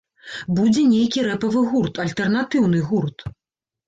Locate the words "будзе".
0.59-0.85